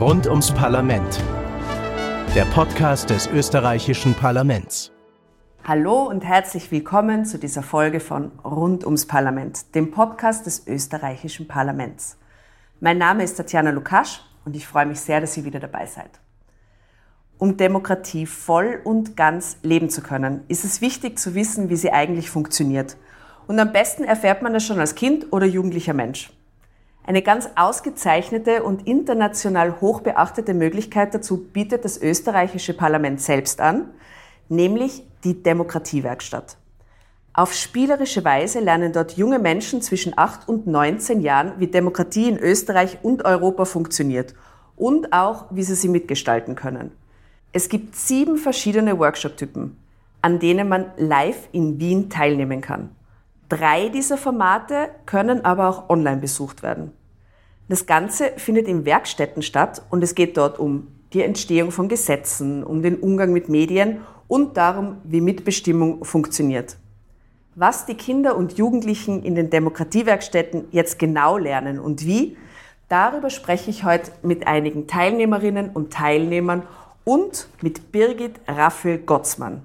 [0.00, 1.20] Rund ums Parlament.
[2.36, 4.92] Der Podcast des österreichischen Parlaments.
[5.64, 11.48] Hallo und herzlich willkommen zu dieser Folge von Rund ums Parlament, dem Podcast des österreichischen
[11.48, 12.16] Parlaments.
[12.78, 16.20] Mein Name ist Tatjana Lukasch und ich freue mich sehr, dass ihr wieder dabei seid.
[17.36, 21.90] Um Demokratie voll und ganz leben zu können, ist es wichtig zu wissen, wie sie
[21.90, 22.96] eigentlich funktioniert.
[23.48, 26.30] Und am besten erfährt man das schon als Kind oder jugendlicher Mensch.
[27.08, 33.88] Eine ganz ausgezeichnete und international hochbeachtete Möglichkeit dazu bietet das österreichische Parlament selbst an,
[34.50, 36.58] nämlich die Demokratiewerkstatt.
[37.32, 42.38] Auf spielerische Weise lernen dort junge Menschen zwischen 8 und 19 Jahren, wie Demokratie in
[42.38, 44.34] Österreich und Europa funktioniert
[44.76, 46.92] und auch, wie sie sie mitgestalten können.
[47.54, 49.78] Es gibt sieben verschiedene Workshop-Typen,
[50.20, 52.90] an denen man live in Wien teilnehmen kann.
[53.48, 56.92] Drei dieser Formate können aber auch online besucht werden.
[57.68, 62.64] Das Ganze findet in Werkstätten statt und es geht dort um die Entstehung von Gesetzen,
[62.64, 66.78] um den Umgang mit Medien und darum, wie Mitbestimmung funktioniert.
[67.54, 72.38] Was die Kinder und Jugendlichen in den Demokratiewerkstätten jetzt genau lernen und wie,
[72.88, 76.62] darüber spreche ich heute mit einigen Teilnehmerinnen und Teilnehmern
[77.04, 79.62] und mit Birgit Raffel-Gottsmann.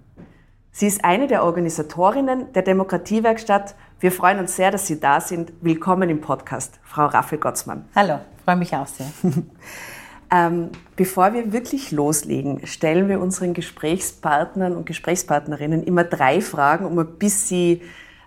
[0.72, 5.54] Sie ist eine der Organisatorinnen der Demokratiewerkstatt wir freuen uns sehr, dass Sie da sind.
[5.62, 7.86] Willkommen im Podcast, Frau Raffel-Gottsmann.
[7.96, 9.06] Hallo, freue mich auch sehr.
[10.30, 17.00] ähm, bevor wir wirklich loslegen, stellen wir unseren Gesprächspartnern und Gesprächspartnerinnen immer drei Fragen, um
[17.00, 17.80] ein bisschen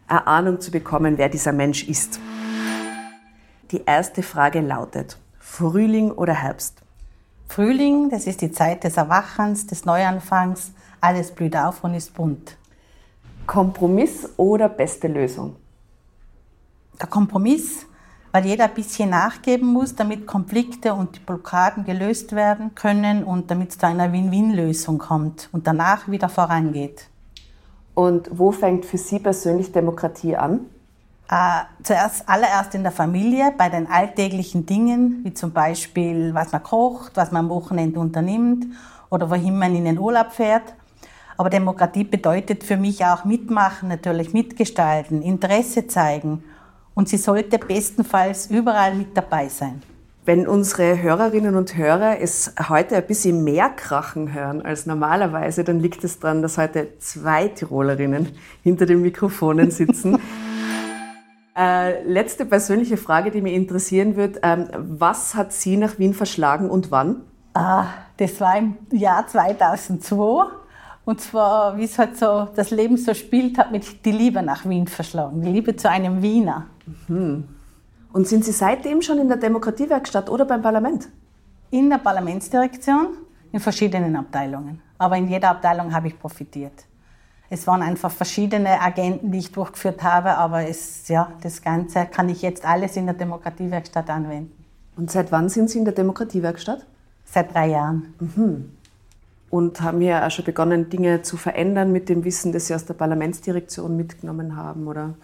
[0.09, 2.21] eine Ahnung zu bekommen, wer dieser Mensch ist.
[3.71, 6.81] Die erste Frage lautet, Frühling oder Herbst?
[7.49, 10.73] Frühling, das ist die Zeit des Erwachens, des Neuanfangs.
[11.03, 12.57] Alles blüht auf und ist bunt.
[13.47, 15.57] Kompromiss oder beste Lösung?
[17.01, 17.87] Der Kompromiss,
[18.33, 23.51] weil jeder ein bisschen nachgeben muss, damit Konflikte und die Blockaden gelöst werden können und
[23.51, 27.09] damit es zu einer Win-Win-Lösung kommt und danach wieder vorangeht.
[27.95, 30.67] Und wo fängt für Sie persönlich Demokratie an?
[31.31, 36.63] Äh, zuerst allererst in der Familie, bei den alltäglichen Dingen, wie zum Beispiel, was man
[36.63, 38.67] kocht, was man am Wochenende unternimmt
[39.09, 40.75] oder wohin man in den Urlaub fährt.
[41.39, 46.45] Aber Demokratie bedeutet für mich auch mitmachen, natürlich mitgestalten, Interesse zeigen
[46.97, 49.83] und sie sollte bestenfalls überall mit dabei sein.
[50.25, 55.79] Wenn unsere Hörerinnen und Hörer es heute ein bisschen mehr krachen hören als normalerweise, dann
[55.79, 58.31] liegt es daran, dass heute zwei Tirolerinnen
[58.65, 60.19] hinter den Mikrofonen sitzen.
[61.57, 64.41] äh, letzte persönliche Frage, die mich interessieren wird.
[64.43, 67.21] Ähm, was hat Sie nach Wien verschlagen und wann?
[67.55, 67.87] Ah,
[68.17, 70.47] das war im Jahr 2002.
[71.07, 74.69] Und zwar, wie es halt so das Leben so spielt, hat mich die Liebe nach
[74.69, 75.41] Wien verschlagen.
[75.41, 76.67] Die Liebe zu einem Wiener.
[77.07, 77.45] Mhm.
[78.13, 81.09] Und sind Sie seitdem schon in der Demokratiewerkstatt oder beim Parlament?
[81.71, 83.19] In der Parlamentsdirektion,
[83.53, 84.83] in verschiedenen Abteilungen.
[84.99, 86.87] Aber in jeder Abteilung habe ich profitiert.
[87.51, 92.29] Es waren einfach verschiedene Agenten, die ich durchgeführt habe, aber es, ja, das Ganze kann
[92.29, 94.65] ich jetzt alles in der Demokratiewerkstatt anwenden.
[94.97, 96.85] Und seit wann sind Sie in der Demokratiewerkstatt?
[97.25, 98.15] Seit drei Jahren.
[98.19, 98.76] Mhm.
[99.49, 102.85] Und haben hier auch schon begonnen, Dinge zu verändern mit dem Wissen, das Sie aus
[102.85, 105.15] der Parlamentsdirektion mitgenommen haben, oder?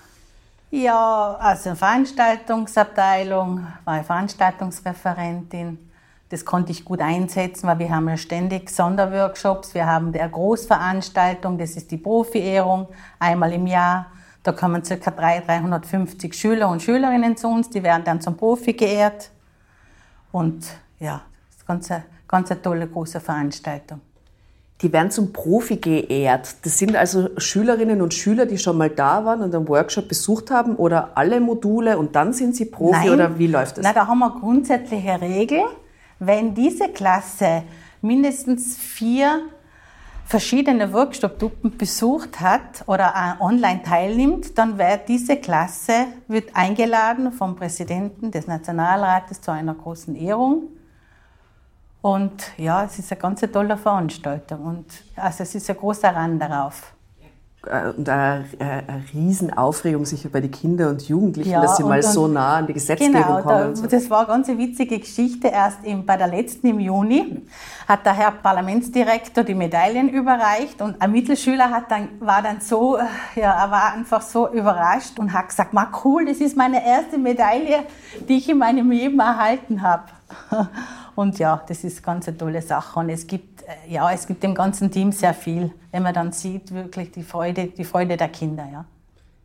[0.71, 5.79] Ja, also Veranstaltungsabteilung, war ich Veranstaltungsreferentin.
[6.31, 9.75] Das konnte ich gut einsetzen, weil wir haben ja ständig Sonderworkshops.
[9.75, 12.89] Wir haben der Großveranstaltung, das ist die Profi-Ehrung,
[13.19, 14.07] einmal im Jahr.
[14.43, 14.97] Da kommen ca.
[15.11, 19.31] 350 Schüler und Schülerinnen zu uns, die werden dann zum Profi geehrt.
[20.33, 20.65] Und
[20.99, 21.91] ja, das ist ganz,
[22.27, 24.01] ganz eine tolle große Veranstaltung.
[24.83, 26.57] Die werden zum Profi geehrt.
[26.65, 30.51] Das sind also Schülerinnen und Schüler, die schon mal da waren und einen Workshop besucht
[30.51, 33.11] haben oder alle Module und dann sind sie Profi Nein.
[33.11, 33.85] oder wie läuft das?
[33.85, 35.61] Na, da haben wir grundsätzliche Regel.
[36.19, 37.63] Wenn diese Klasse
[38.01, 39.43] mindestens vier
[40.25, 48.31] verschiedene Workshop-Gruppen besucht hat oder online teilnimmt, dann wird diese Klasse wird eingeladen vom Präsidenten
[48.31, 50.69] des Nationalrates zu einer großen Ehrung
[52.03, 56.43] und ja, es ist eine ganz tolle Veranstaltung und also es ist ein großer Rand
[56.43, 56.93] darauf.
[57.67, 62.03] Äh, und eine, eine Riesenaufregung sicher bei den Kindern und Jugendlichen, ja, dass sie mal
[62.03, 63.75] so nah an die Gesetzgebung genau, kommen.
[63.75, 65.49] Genau, das war eine ganz witzige Geschichte.
[65.49, 67.43] Erst im, bei der letzten im Juni
[67.87, 72.99] hat der Herr Parlamentsdirektor die Medaillen überreicht und ein Mittelschüler hat dann, war dann so,
[73.37, 77.17] ja, er war einfach so überrascht und hat gesagt, ma cool, das ist meine erste
[77.17, 77.85] Medaille,
[78.29, 80.05] die ich in meinem Leben erhalten habe.
[81.23, 82.99] Und ja, das ist ganz eine tolle Sache.
[82.99, 86.33] Und es gibt, äh, ja, es gibt dem ganzen Team sehr viel, wenn man dann
[86.33, 88.67] sieht, wirklich die Freude, die Freude der Kinder.
[88.71, 88.85] Ja.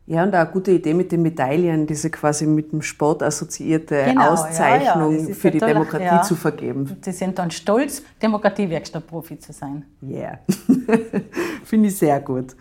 [0.06, 4.04] Ja, und auch eine gute Idee mit den Medaillen, diese quasi mit dem Sport assoziierte
[4.06, 5.34] genau, Auszeichnung ja, ja.
[5.34, 6.22] für die Demokratie ja.
[6.22, 6.96] zu vergeben.
[7.02, 9.84] Sie sind dann stolz, Demokratiewerkstattprofi zu sein.
[10.00, 10.38] Ja, yeah.
[11.64, 12.56] finde ich sehr gut.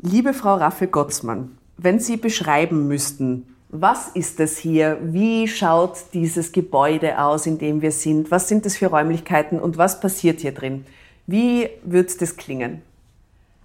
[0.00, 4.98] Liebe Frau Raffel-Gottsmann, wenn Sie beschreiben müssten, was ist das hier?
[5.00, 8.30] Wie schaut dieses Gebäude aus, in dem wir sind?
[8.30, 10.84] Was sind das für Räumlichkeiten und was passiert hier drin?
[11.26, 12.82] Wie wird das klingen?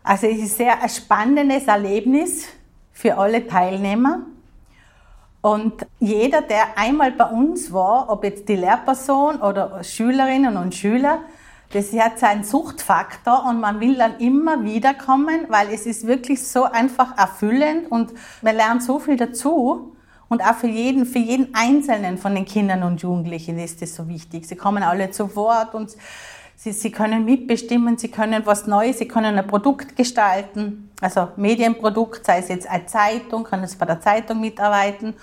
[0.04, 2.45] Also es ist sehr ein spannendes Erlebnis
[2.94, 4.21] für alle Teilnehmer.
[5.42, 11.19] Und jeder, der einmal bei uns war, ob jetzt die Lehrperson oder Schülerinnen und Schüler,
[11.74, 16.48] das hat seinen Suchtfaktor und man will dann immer wieder kommen, weil es ist wirklich
[16.48, 19.92] so einfach erfüllend und man lernt so viel dazu.
[20.30, 24.08] Und auch für jeden, für jeden Einzelnen von den Kindern und Jugendlichen ist das so
[24.08, 24.46] wichtig.
[24.48, 25.96] Sie kommen alle zu Wort und
[26.60, 32.26] Sie, Sie können mitbestimmen, Sie können was Neues, Sie können ein Produkt gestalten, also Medienprodukt,
[32.26, 35.14] sei es jetzt eine Zeitung, können Sie bei der Zeitung mitarbeiten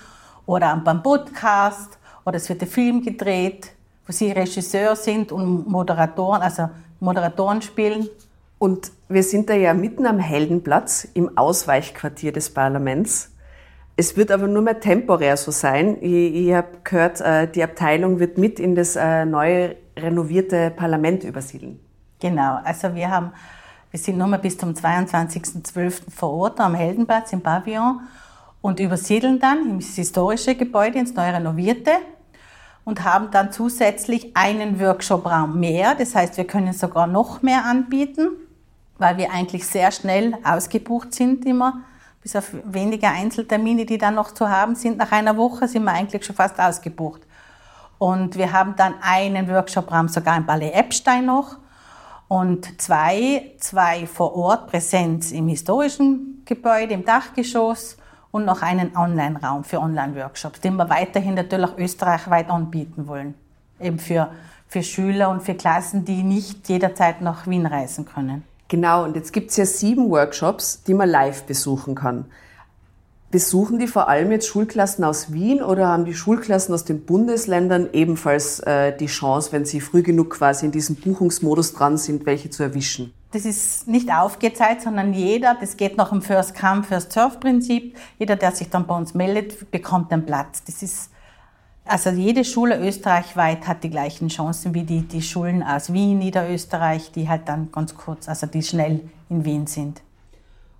[0.45, 3.73] oder beim Podcast oder es wird ein Film gedreht,
[4.07, 6.69] wo Sie Regisseur sind und Moderatoren, also
[7.01, 8.07] Moderatoren spielen.
[8.57, 13.34] Und wir sind da ja mitten am Heldenplatz im Ausweichquartier des Parlaments.
[13.97, 15.97] Es wird aber nur mehr temporär so sein.
[16.01, 21.23] Ich, ich habe gehört, äh, die Abteilung wird mit in das äh, neue renovierte Parlament
[21.23, 21.79] übersiedeln.
[22.19, 23.31] Genau, also wir haben,
[23.91, 26.11] wir sind nochmal bis zum 22.12.
[26.13, 28.01] vor Ort am Heldenplatz im Pavillon
[28.61, 31.91] und übersiedeln dann ins historische Gebäude, ins neu renovierte
[32.83, 35.95] und haben dann zusätzlich einen Workshopraum mehr.
[35.95, 38.29] Das heißt, wir können sogar noch mehr anbieten,
[38.97, 41.83] weil wir eigentlich sehr schnell ausgebucht sind immer.
[42.25, 44.97] Bis auf wenige Einzeltermine, die dann noch zu haben sind.
[44.97, 47.21] Nach einer Woche sind wir eigentlich schon fast ausgebucht.
[47.99, 51.57] Und wir haben dann einen Workshopraum sogar im Ballet Epstein noch
[52.27, 57.97] und zwei, zwei vor Ort Präsenz im historischen Gebäude, im Dachgeschoss
[58.31, 63.35] und noch einen Online-Raum für Online-Workshops, den wir weiterhin natürlich österreichweit anbieten wollen.
[63.79, 64.31] Eben für,
[64.67, 68.43] für Schüler und für Klassen, die nicht jederzeit nach Wien reisen können.
[68.67, 72.25] Genau, und jetzt gibt es ja sieben Workshops, die man live besuchen kann.
[73.29, 77.89] Besuchen die vor allem jetzt Schulklassen aus Wien oder haben die Schulklassen aus den Bundesländern
[77.91, 82.49] ebenfalls äh, die Chance, wenn sie früh genug quasi in diesem Buchungsmodus dran sind, welche
[82.49, 83.13] zu erwischen?
[83.31, 87.97] Das ist nicht aufgezeigt, sondern jeder, das geht nach dem First Come, First Surf Prinzip.
[88.17, 90.63] Jeder, der sich dann bei uns meldet, bekommt einen Platz.
[90.65, 91.09] Das ist,
[91.85, 97.11] also jede Schule österreichweit hat die gleichen Chancen wie die, die Schulen aus Wien, Niederösterreich,
[97.11, 100.01] die halt dann ganz kurz, also die schnell in Wien sind.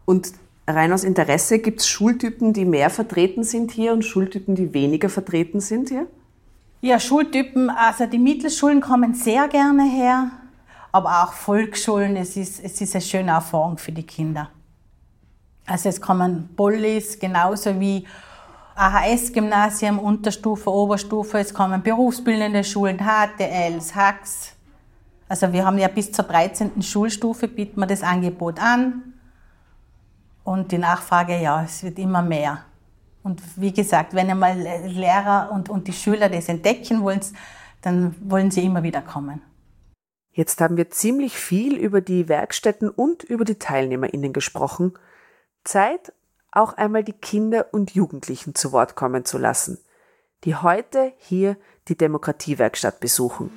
[0.06, 0.34] Und
[0.68, 5.10] rein aus Interesse, gibt es Schultypen, die mehr vertreten sind hier und Schultypen, die weniger
[5.10, 6.08] vertreten sind hier?
[6.82, 10.32] Ja, Schultypen, also die Mittelschulen kommen sehr gerne her,
[10.92, 14.50] aber auch Volksschulen, es ist, es ist eine schöne Erfahrung für die Kinder.
[15.68, 18.06] Also es kommen Bollis genauso wie
[18.76, 24.52] AHS-Gymnasium, Unterstufe, Oberstufe, es kommen berufsbildende Schulen, HTLs, HACs.
[25.30, 26.82] Also wir haben ja bis zur 13.
[26.82, 29.14] Schulstufe bieten wir das Angebot an.
[30.44, 32.64] Und die Nachfrage, ja, es wird immer mehr.
[33.24, 37.22] Und wie gesagt, wenn einmal Lehrer und, und die Schüler das entdecken wollen,
[37.82, 39.42] dann wollen sie immer wieder kommen.
[40.32, 44.94] Jetzt haben wir ziemlich viel über die Werkstätten und über die TeilnehmerInnen gesprochen.
[45.64, 46.14] Zeit,
[46.56, 49.78] auch einmal die Kinder und Jugendlichen zu Wort kommen zu lassen,
[50.44, 51.58] die heute hier
[51.88, 53.52] die Demokratiewerkstatt besuchen.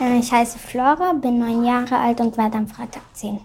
[0.00, 3.40] Äh, ich heiße Flora, bin neun Jahre alt und werde am Freitag zehn.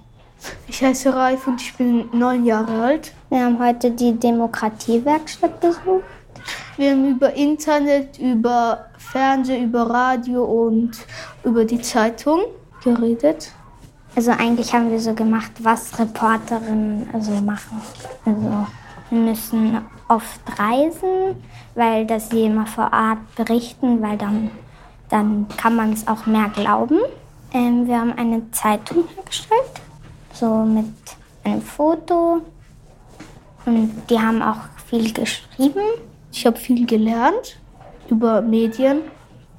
[0.68, 3.14] Ich heiße Ralf und ich bin neun Jahre alt.
[3.30, 6.04] Wir haben heute die Demokratiewerkstatt besucht.
[6.78, 10.92] Wir haben über Internet, über Fernsehen, über Radio und
[11.44, 12.42] über die Zeitung
[12.84, 13.52] geredet.
[14.18, 17.80] Also eigentlich haben wir so gemacht, was Reporterinnen also machen.
[18.26, 18.66] Also
[19.12, 21.36] wir müssen oft reisen,
[21.76, 24.50] weil das sie immer vor Ort berichten, weil dann,
[25.10, 26.98] dann kann man es auch mehr glauben.
[27.54, 29.82] Ähm, wir haben eine Zeitung hergestellt
[30.34, 30.96] so mit
[31.44, 32.42] einem Foto.
[33.68, 35.84] Und die haben auch viel geschrieben.
[36.32, 37.60] Ich habe viel gelernt
[38.10, 39.02] über Medien.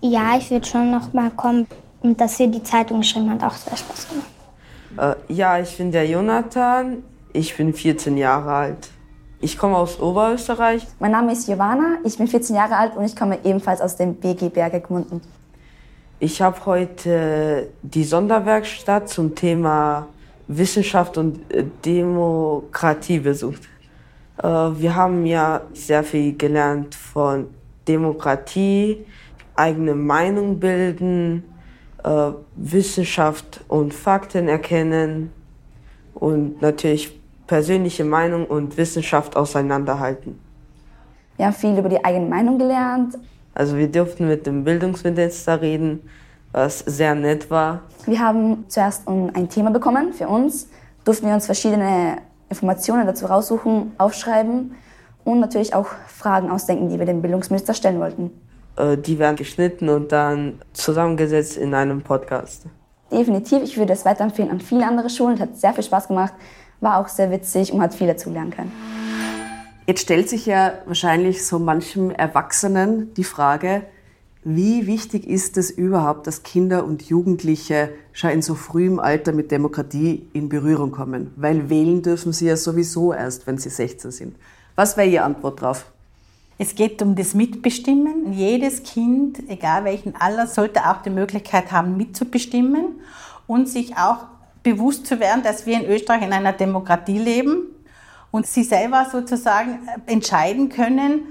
[0.00, 1.68] Ja, ich würde schon noch mal kommen.
[2.02, 4.37] Und dass hier die Zeitung geschrieben hat, auch sehr Spaß gemacht.
[4.98, 7.04] Äh, ja, ich bin der Jonathan.
[7.32, 8.90] Ich bin 14 Jahre alt.
[9.40, 10.84] Ich komme aus Oberösterreich.
[10.98, 14.16] Mein Name ist Giovanna, ich bin 14 Jahre alt und ich komme ebenfalls aus dem
[14.16, 15.20] BG Berge Gmunden.
[16.18, 20.08] Ich habe heute die Sonderwerkstatt zum Thema
[20.48, 23.62] Wissenschaft und äh, Demokratie besucht.
[24.38, 27.46] Äh, wir haben ja sehr viel gelernt von
[27.86, 29.06] Demokratie,
[29.54, 31.44] eigene Meinung bilden,
[32.04, 35.32] äh, Wissenschaft und Fakten erkennen
[36.14, 40.38] und natürlich persönliche Meinung und Wissenschaft auseinanderhalten.
[41.36, 43.16] Wir haben viel über die eigene Meinung gelernt.
[43.54, 46.00] Also wir durften mit dem Bildungsminister reden,
[46.52, 47.82] was sehr nett war.
[48.06, 50.68] Wir haben zuerst ein Thema bekommen für uns,
[51.04, 54.74] durften wir uns verschiedene Informationen dazu raussuchen, aufschreiben
[55.24, 58.30] und natürlich auch Fragen ausdenken, die wir dem Bildungsminister stellen wollten.
[58.78, 62.64] Äh, die werden geschnitten und dann zusammengesetzt in einem Podcast.
[63.10, 65.34] Definitiv, ich würde es weiterempfehlen an viele andere Schulen.
[65.34, 66.34] Es hat sehr viel Spaß gemacht,
[66.80, 68.72] war auch sehr witzig und hat viel dazu lernen können.
[69.86, 73.84] Jetzt stellt sich ja wahrscheinlich so manchem Erwachsenen die Frage,
[74.44, 79.50] wie wichtig ist es überhaupt, dass Kinder und Jugendliche schon in so frühem Alter mit
[79.50, 81.32] Demokratie in Berührung kommen?
[81.36, 84.36] Weil wählen dürfen sie ja sowieso erst, wenn sie 16 sind.
[84.76, 85.86] Was wäre Ihre Antwort darauf?
[86.60, 88.32] Es geht um das Mitbestimmen.
[88.32, 93.00] Jedes Kind, egal welchen Alter, sollte auch die Möglichkeit haben, mitzubestimmen
[93.46, 94.26] und sich auch
[94.64, 97.68] bewusst zu werden, dass wir in Österreich in einer Demokratie leben
[98.32, 101.28] und sie selber sozusagen entscheiden können,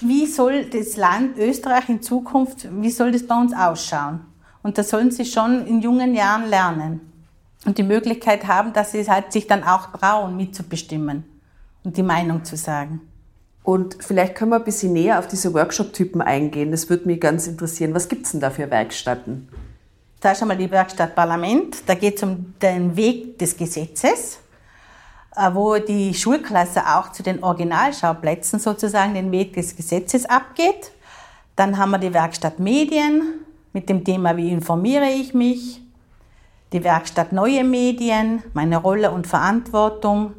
[0.00, 4.20] wie soll das Land Österreich in Zukunft, wie soll das bei uns ausschauen?
[4.62, 7.00] Und das sollen sie schon in jungen Jahren lernen
[7.64, 11.24] und die Möglichkeit haben, dass sie halt sich dann auch trauen, mitzubestimmen
[11.82, 13.00] und die Meinung zu sagen.
[13.66, 16.70] Und vielleicht können wir ein bisschen näher auf diese Workshop-Typen eingehen.
[16.70, 17.94] Das würde mich ganz interessieren.
[17.94, 19.48] Was gibt es denn da für Werkstätten?
[20.20, 21.78] Da ist einmal die Werkstatt Parlament.
[21.84, 24.38] Da geht es um den Weg des Gesetzes.
[25.34, 30.92] Äh, wo die Schulklasse auch zu den Originalschauplätzen sozusagen den Weg des Gesetzes abgeht.
[31.56, 33.40] Dann haben wir die Werkstatt Medien
[33.72, 35.82] mit dem Thema Wie informiere ich mich?
[36.72, 40.34] Die Werkstatt Neue Medien, meine Rolle und Verantwortung.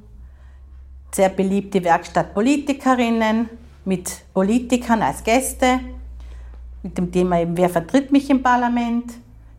[1.11, 3.49] Sehr beliebt die Werkstatt Politikerinnen
[3.85, 5.79] mit Politikern als Gäste,
[6.83, 9.13] mit dem Thema eben Wer vertritt mich im Parlament?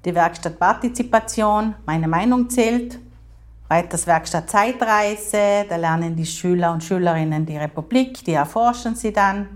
[0.05, 2.99] Die Werkstatt Partizipation, meine Meinung zählt.
[3.69, 9.49] Weiters Werkstatt Zeitreise, da lernen die Schüler und Schülerinnen die Republik, die erforschen sie dann.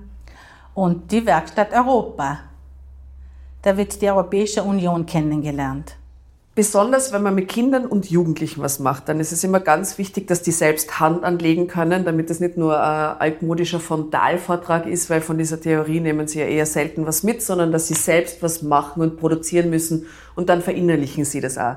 [0.74, 2.40] Und die Werkstatt Europa,
[3.62, 5.96] da wird die Europäische Union kennengelernt.
[6.54, 10.26] Besonders wenn man mit Kindern und Jugendlichen was macht, dann ist es immer ganz wichtig,
[10.26, 15.22] dass die selbst Hand anlegen können, damit es nicht nur ein altmodischer Frontalvortrag ist, weil
[15.22, 18.60] von dieser Theorie nehmen sie ja eher selten was mit, sondern dass sie selbst was
[18.60, 20.04] machen und produzieren müssen
[20.34, 21.76] und dann verinnerlichen sie das auch.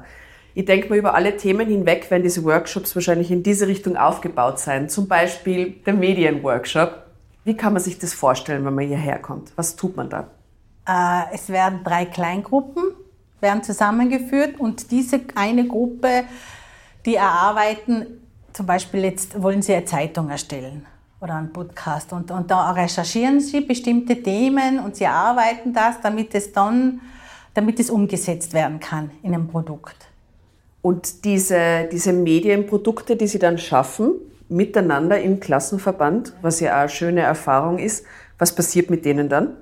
[0.55, 4.59] Ich denke mal, über alle Themen hinweg werden diese Workshops wahrscheinlich in diese Richtung aufgebaut
[4.59, 4.89] sein.
[4.89, 7.01] Zum Beispiel der Medienworkshop.
[7.45, 9.53] Wie kann man sich das vorstellen, wenn man hierher kommt?
[9.55, 10.27] Was tut man da?
[10.85, 12.94] Äh, es werden drei Kleingruppen
[13.45, 16.23] werden zusammengeführt und diese eine Gruppe,
[17.05, 18.07] die erarbeiten,
[18.51, 20.85] zum Beispiel jetzt wollen sie eine Zeitung erstellen
[21.21, 26.33] oder einen Podcast und, und da recherchieren sie bestimmte Themen und sie erarbeiten das, damit
[26.33, 27.01] es dann,
[27.53, 29.95] damit es umgesetzt werden kann in einem Produkt.
[30.81, 34.13] Und diese, diese Medienprodukte, die Sie dann schaffen,
[34.49, 38.05] miteinander im Klassenverband, was ja auch eine schöne Erfahrung ist,
[38.37, 39.57] was passiert mit denen dann?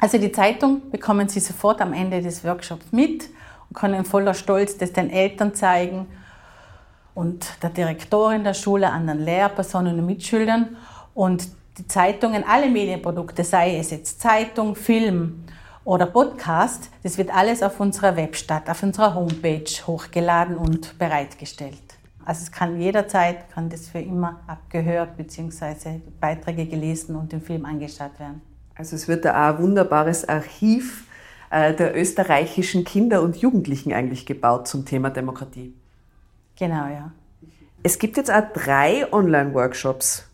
[0.00, 3.28] Also die Zeitung bekommen Sie sofort am Ende des Workshops mit
[3.68, 6.06] und können voller Stolz das den Eltern zeigen
[7.14, 10.76] und der Direktorin der Schule, anderen Lehrpersonen und Mitschülern.
[11.14, 15.44] Und die Zeitungen, alle Medienprodukte, sei es jetzt Zeitung, Film,
[15.84, 21.74] oder Podcast, das wird alles auf unserer Webstadt, auf unserer Homepage hochgeladen und bereitgestellt.
[22.24, 26.00] Also es kann jederzeit, kann das für immer abgehört bzw.
[26.20, 28.42] Beiträge gelesen und im Film angeschaut werden.
[28.80, 31.04] Also es wird da auch ein wunderbares Archiv
[31.50, 35.74] äh, der österreichischen Kinder und Jugendlichen eigentlich gebaut zum Thema Demokratie.
[36.58, 37.12] Genau, ja.
[37.82, 40.24] Es gibt jetzt auch drei Online-Workshops.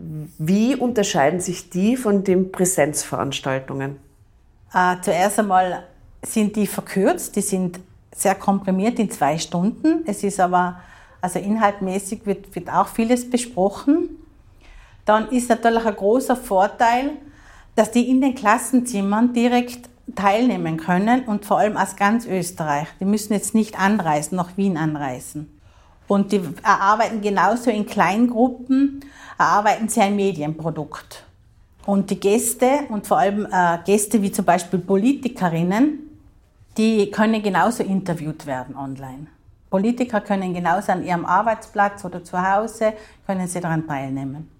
[0.00, 3.98] Wie unterscheiden sich die von den Präsenzveranstaltungen?
[4.74, 5.84] Äh, zuerst einmal
[6.22, 7.78] sind die verkürzt, die sind
[8.12, 10.02] sehr komprimiert in zwei Stunden.
[10.06, 10.80] Es ist aber,
[11.20, 14.08] also inhaltmäßig wird, wird auch vieles besprochen.
[15.04, 17.12] Dann ist natürlich ein großer Vorteil,
[17.74, 22.88] dass die in den Klassenzimmern direkt teilnehmen können und vor allem aus ganz Österreich.
[23.00, 25.58] Die müssen jetzt nicht anreisen, nach Wien anreisen.
[26.08, 29.04] Und die erarbeiten genauso in Kleingruppen,
[29.38, 31.24] erarbeiten sie ein Medienprodukt.
[31.86, 36.10] Und die Gäste und vor allem äh, Gäste wie zum Beispiel Politikerinnen,
[36.76, 39.26] die können genauso interviewt werden online.
[39.70, 42.92] Politiker können genauso an ihrem Arbeitsplatz oder zu Hause,
[43.26, 44.51] können sie daran teilnehmen.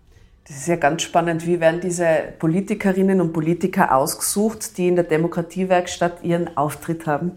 [0.46, 1.46] Das ist ja ganz spannend.
[1.46, 7.32] Wie werden diese Politikerinnen und Politiker ausgesucht, die in der Demokratiewerkstatt ihren Auftritt haben?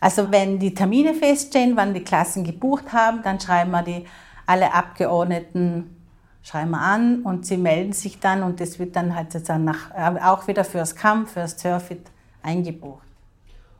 [0.00, 4.04] Also wenn die Termine feststehen, wann die Klassen gebucht haben, dann schreiben wir die
[4.46, 5.96] alle Abgeordneten
[6.42, 9.90] schreiben wir an und sie melden sich dann und das wird dann halt sozusagen nach,
[9.94, 12.02] äh, auch wieder fürs Camp, fürs Surfit
[12.42, 13.06] eingebucht.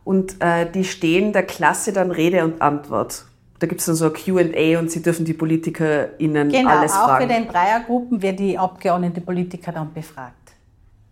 [0.04, 3.26] Und äh, die stehen der Klasse dann Rede und Antwort.
[3.62, 7.04] Da gibt es dann so ein QA und Sie dürfen die PolitikerInnen genau, alles auch
[7.06, 7.28] fragen.
[7.28, 10.34] für den Dreiergruppen wird die Abgeordnete Politiker dann befragt.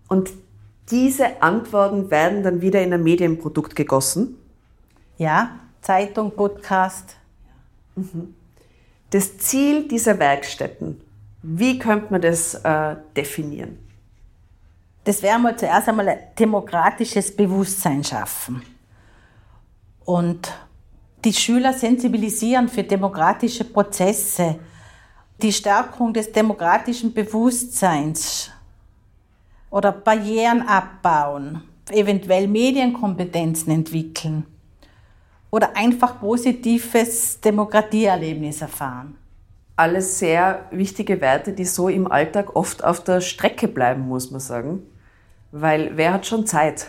[0.08, 0.30] Und
[0.90, 4.34] diese Antworten werden dann wieder in ein Medienprodukt gegossen.
[5.16, 7.14] Ja, Zeitung, Podcast.
[9.10, 11.00] Das Ziel dieser Werkstätten,
[11.42, 13.78] wie könnte man das äh, definieren?
[15.04, 18.62] Das wäre mal zuerst einmal ein demokratisches Bewusstsein schaffen.
[20.04, 20.52] Und
[21.24, 24.58] die Schüler sensibilisieren für demokratische Prozesse,
[25.42, 28.50] die Stärkung des demokratischen Bewusstseins
[29.70, 34.46] oder Barrieren abbauen, eventuell Medienkompetenzen entwickeln
[35.50, 39.16] oder einfach positives Demokratieerlebnis erfahren.
[39.76, 44.40] Alles sehr wichtige Werte, die so im Alltag oft auf der Strecke bleiben, muss man
[44.40, 44.82] sagen.
[45.52, 46.86] Weil wer hat schon Zeit,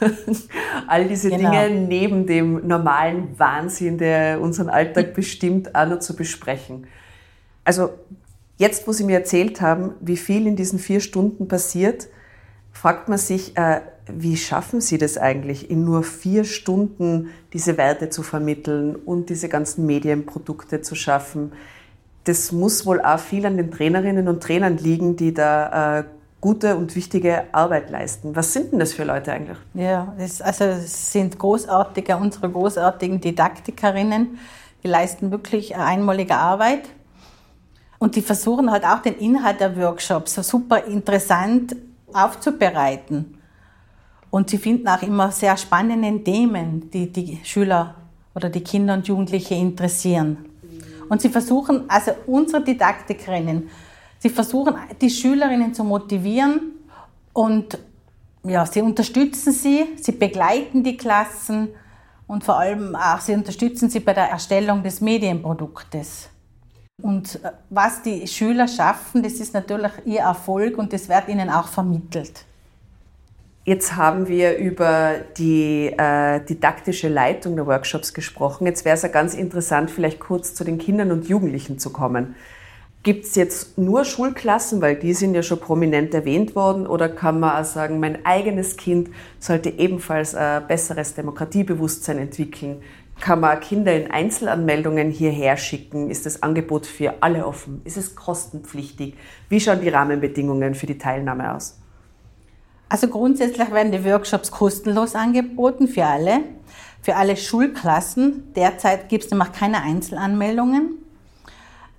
[0.88, 1.50] all diese Genau.
[1.50, 6.88] Dinge neben dem normalen Wahnsinn, der unseren Alltag bestimmt, auch noch zu besprechen.
[7.62, 7.90] Also
[8.56, 12.08] jetzt, wo Sie mir erzählt haben, wie viel in diesen vier Stunden passiert,
[12.72, 13.80] fragt man sich, äh,
[14.12, 19.48] wie schaffen Sie das eigentlich, in nur vier Stunden diese Werte zu vermitteln und diese
[19.48, 21.52] ganzen Medienprodukte zu schaffen?
[22.24, 26.04] Das muss wohl auch viel an den Trainerinnen und Trainern liegen, die da äh,
[26.40, 28.34] gute und wichtige Arbeit leisten.
[28.34, 29.58] Was sind denn das für Leute eigentlich?
[29.74, 34.38] Ja, es, also es sind großartige, unsere großartigen Didaktikerinnen,
[34.82, 36.88] die leisten wirklich einmalige Arbeit.
[37.98, 41.76] Und die versuchen halt auch den Inhalt der Workshops so super interessant
[42.12, 43.36] aufzubereiten.
[44.30, 47.96] Und sie finden auch immer sehr spannende Themen, die die Schüler
[48.34, 50.38] oder die Kinder und Jugendliche interessieren.
[51.10, 53.68] Und sie versuchen, also unsere Didaktikerinnen,
[54.20, 56.72] sie versuchen, die Schülerinnen zu motivieren
[57.32, 57.78] und
[58.44, 61.68] ja, sie unterstützen sie, sie begleiten die Klassen
[62.26, 66.28] und vor allem auch sie unterstützen sie bei der Erstellung des Medienproduktes.
[67.02, 71.50] Und äh, was die Schüler schaffen, das ist natürlich ihr Erfolg und das wird ihnen
[71.50, 72.44] auch vermittelt.
[73.64, 78.66] Jetzt haben wir über die äh, didaktische Leitung der Workshops gesprochen.
[78.66, 82.34] Jetzt wäre es ja ganz interessant, vielleicht kurz zu den Kindern und Jugendlichen zu kommen.
[83.02, 87.40] Gibt es jetzt nur Schulklassen, weil die sind ja schon prominent erwähnt worden, oder kann
[87.40, 89.08] man auch sagen, mein eigenes Kind
[89.38, 92.82] sollte ebenfalls ein besseres Demokratiebewusstsein entwickeln?
[93.18, 96.10] Kann man Kinder in Einzelanmeldungen hierher schicken?
[96.10, 97.80] Ist das Angebot für alle offen?
[97.84, 99.14] Ist es kostenpflichtig?
[99.48, 101.78] Wie schauen die Rahmenbedingungen für die Teilnahme aus?
[102.90, 106.40] Also grundsätzlich werden die Workshops kostenlos angeboten für alle,
[107.00, 108.52] für alle Schulklassen.
[108.54, 110.98] Derzeit gibt es nämlich keine Einzelanmeldungen.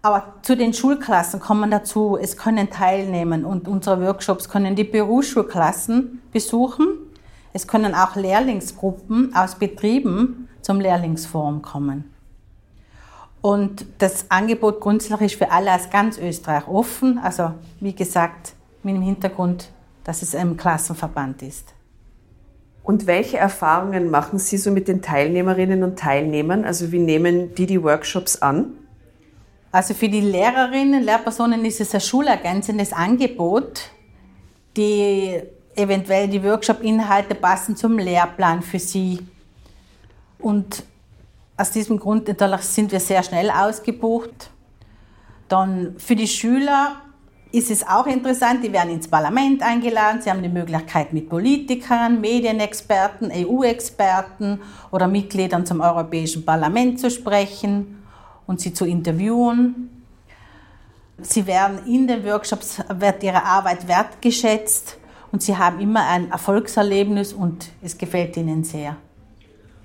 [0.02, 6.22] Aber zu den Schulklassen kommen dazu, es können teilnehmen und unsere Workshops können die Berufsschulklassen
[6.32, 6.88] besuchen.
[7.54, 12.12] Es können auch Lehrlingsgruppen aus Betrieben zum Lehrlingsforum kommen.
[13.42, 17.20] Und das Angebot grundsätzlich ist für alle aus ganz Österreich offen.
[17.20, 19.72] Also wie gesagt, mit dem Hintergrund,
[20.04, 21.74] dass es ein Klassenverband ist.
[22.84, 26.66] Und welche Erfahrungen machen Sie so mit den Teilnehmerinnen und Teilnehmern?
[26.66, 28.74] Also wie nehmen die die Workshops an?
[29.72, 33.90] Also für die Lehrerinnen, Lehrpersonen ist es ein schulergänzendes Angebot,
[34.76, 35.42] die
[35.76, 39.20] eventuell die Workshop-Inhalte passen zum Lehrplan für sie.
[40.40, 40.84] Und
[41.56, 42.28] aus diesem Grund
[42.60, 44.50] sind wir sehr schnell ausgebucht.
[45.48, 46.98] Dann für die Schüler
[47.54, 52.20] ist es auch interessant, die werden ins Parlament eingeladen, sie haben die Möglichkeit mit Politikern,
[52.20, 58.01] Medienexperten, EU-Experten oder Mitgliedern zum Europäischen Parlament zu sprechen
[58.48, 60.04] und sie zu interviewen.
[61.22, 64.98] Sie werden in den Workshops, wird ihre Arbeit wertgeschätzt
[65.32, 68.98] und sie haben immer ein Erfolgserlebnis und es gefällt ihnen sehr.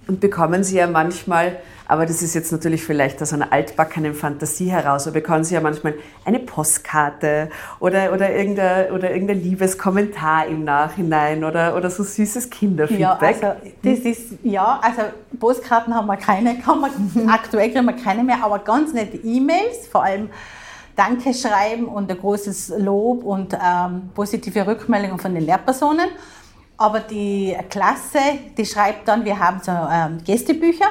[0.08, 4.70] Und bekommen Sie ja manchmal, aber das ist jetzt natürlich vielleicht aus einer altbackenen Fantasie
[4.70, 10.46] heraus, aber bekommen Sie ja manchmal eine Postkarte oder, oder, irgendein, oder irgendein liebes Kommentar
[10.46, 13.42] im Nachhinein oder, oder so süßes Kinderfeedback.
[13.42, 15.02] Ja, also das ist, ja, also
[15.40, 16.90] Postkarten haben wir keine, kann man,
[17.28, 20.30] aktuell kriegen wir keine mehr, aber ganz nette E-Mails, vor allem
[20.94, 26.08] Danke schreiben und ein großes Lob und ähm, positive Rückmeldungen von den Lehrpersonen.
[26.78, 28.18] Aber die Klasse,
[28.56, 30.88] die schreibt dann, wir haben so ähm, Gästebücher,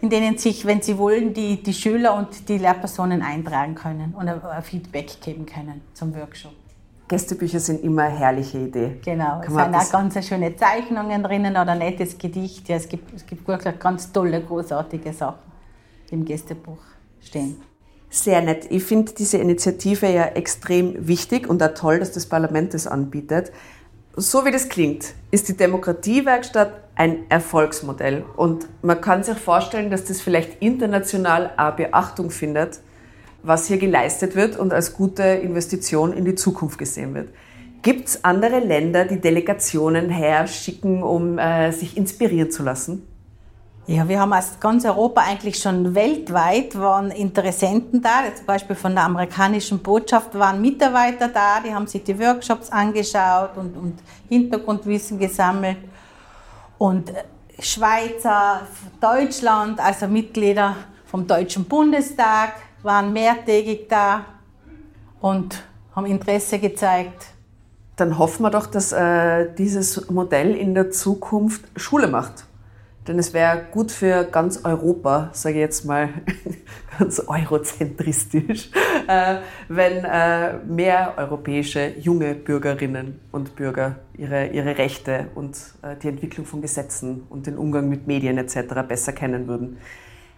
[0.00, 4.28] in denen sich, wenn sie wollen, die, die Schüler und die Lehrpersonen eintragen können und
[4.28, 6.52] ein, ein Feedback geben können zum Workshop.
[7.08, 9.00] Gästebücher sind immer eine herrliche Idee.
[9.04, 12.68] Genau, es sind auch ganz schöne Zeichnungen drinnen oder ein nettes Gedicht.
[12.68, 15.38] Ja, es, gibt, es gibt wirklich ganz tolle, großartige Sachen,
[16.10, 16.82] die im Gästebuch
[17.20, 17.60] stehen.
[18.10, 18.66] Sehr nett.
[18.70, 23.52] Ich finde diese Initiative ja extrem wichtig und auch toll, dass das Parlament das anbietet.
[24.18, 28.24] So wie das klingt, ist die Demokratiewerkstatt ein Erfolgsmodell.
[28.34, 32.80] Und man kann sich vorstellen, dass das vielleicht international auch Beachtung findet,
[33.42, 37.28] was hier geleistet wird und als gute Investition in die Zukunft gesehen wird.
[37.82, 43.06] Gibt es andere Länder, die Delegationen herschicken, um äh, sich inspirieren zu lassen?
[43.88, 48.24] Ja, wir haben aus ganz Europa eigentlich schon weltweit waren Interessenten da.
[48.34, 53.50] Zum Beispiel von der amerikanischen Botschaft waren Mitarbeiter da, die haben sich die Workshops angeschaut
[53.54, 55.76] und, und Hintergrundwissen gesammelt.
[56.78, 57.22] Und äh,
[57.60, 58.62] Schweizer,
[59.00, 64.24] Deutschland, also Mitglieder vom Deutschen Bundestag waren mehrtägig da
[65.20, 65.62] und
[65.94, 67.26] haben Interesse gezeigt.
[67.94, 72.45] Dann hoffen wir doch, dass äh, dieses Modell in der Zukunft Schule macht.
[73.06, 76.08] Denn es wäre gut für ganz Europa, sage ich jetzt mal
[76.98, 78.70] ganz eurozentristisch,
[79.06, 79.36] äh,
[79.68, 86.46] wenn äh, mehr europäische junge Bürgerinnen und Bürger ihre, ihre Rechte und äh, die Entwicklung
[86.46, 88.58] von Gesetzen und den Umgang mit Medien etc.
[88.88, 89.78] besser kennen würden.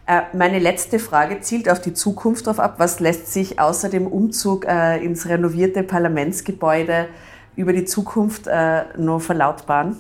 [0.07, 2.75] Äh, meine letzte Frage zielt auf die Zukunft darauf ab.
[2.79, 7.09] Was lässt sich außer dem Umzug äh, ins renovierte Parlamentsgebäude
[7.57, 9.97] über die Zukunft äh, noch verlautbaren?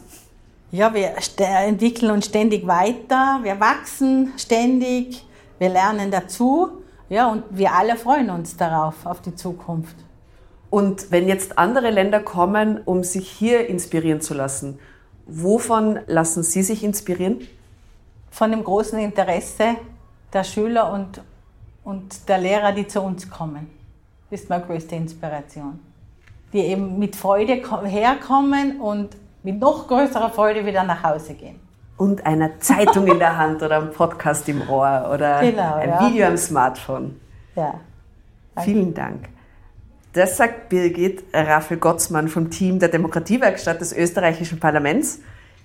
[0.71, 5.25] Ja, wir entwickeln uns ständig weiter, wir wachsen ständig,
[5.59, 6.83] wir lernen dazu.
[7.09, 9.97] Ja, und wir alle freuen uns darauf, auf die Zukunft.
[10.69, 14.79] Und wenn jetzt andere Länder kommen, um sich hier inspirieren zu lassen,
[15.27, 17.49] wovon lassen Sie sich inspirieren?
[18.31, 19.77] Von dem großen Interesse
[20.35, 21.23] der Schüler und,
[21.83, 23.71] und der Lehrer, die zu uns kommen.
[24.31, 25.79] Das ist meine größte Inspiration.
[26.53, 31.61] Die eben mit Freude herkommen und mit noch größerer Freude wieder nach Hause gehen.
[31.97, 36.09] Und einer Zeitung in der Hand oder ein Podcast im Ohr oder genau, ein ja.
[36.09, 37.21] Video am Smartphone.
[37.57, 37.75] Ja.
[38.55, 38.71] Danke.
[38.71, 39.29] Vielen Dank.
[40.13, 45.21] Das sagt Birgit Raffel Gottsmann vom Team der Demokratiewerkstatt des österreichischen Parlaments.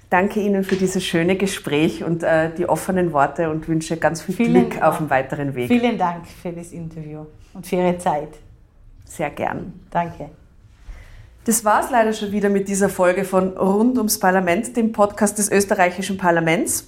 [0.09, 4.35] Danke Ihnen für dieses schöne Gespräch und äh, die offenen Worte und wünsche ganz viel
[4.35, 4.83] Vielen Glück Dank.
[4.83, 5.69] auf dem weiteren Weg.
[5.69, 8.29] Vielen Dank für das Interview und für Ihre Zeit.
[9.05, 9.73] Sehr gern.
[9.89, 10.29] Danke.
[11.45, 15.37] Das war es leider schon wieder mit dieser Folge von Rund ums Parlament, dem Podcast
[15.37, 16.87] des österreichischen Parlaments.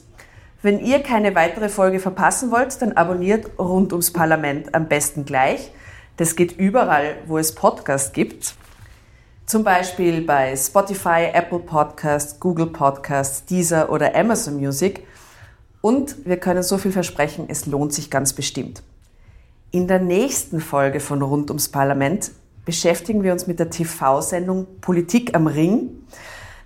[0.62, 5.72] Wenn ihr keine weitere Folge verpassen wollt, dann abonniert Rund ums Parlament am besten gleich.
[6.16, 8.56] Das geht überall, wo es Podcasts gibt.
[9.46, 15.06] Zum Beispiel bei Spotify, Apple Podcasts, Google Podcasts, Deezer oder Amazon Music.
[15.82, 18.84] Und wir können so viel versprechen, es lohnt sich ganz bestimmt.
[19.72, 22.32] In der nächsten Folge von Rund ums Parlament
[22.66, 26.02] beschäftigen wir uns mit der TV-Sendung Politik am Ring.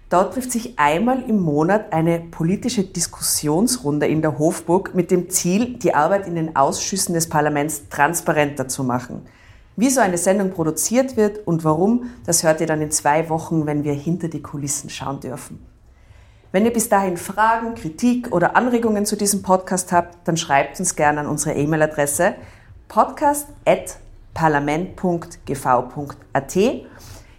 [0.10, 5.78] Dort trifft sich einmal im Monat eine politische Diskussionsrunde in der Hofburg mit dem Ziel,
[5.78, 9.28] die Arbeit in den Ausschüssen des Parlaments transparenter zu machen.
[9.76, 13.68] Wie so eine Sendung produziert wird und warum, das hört ihr dann in zwei Wochen,
[13.68, 15.64] wenn wir hinter die Kulissen schauen dürfen.
[16.52, 20.96] Wenn ihr bis dahin Fragen, Kritik oder Anregungen zu diesem Podcast habt, dann schreibt uns
[20.96, 22.34] gerne an unsere E-Mail-Adresse
[22.88, 24.09] podcast@
[24.40, 26.58] parlament.gv.at.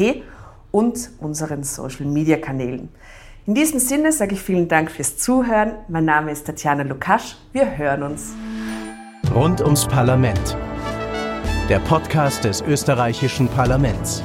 [0.72, 2.90] und unseren Social-Media-Kanälen.
[3.46, 5.74] In diesem Sinne sage ich vielen Dank fürs Zuhören.
[5.88, 7.36] Mein Name ist Tatjana Lukasch.
[7.52, 8.34] Wir hören uns.
[9.36, 10.58] Rund ums Parlament
[11.70, 14.24] der Podcast des österreichischen Parlaments.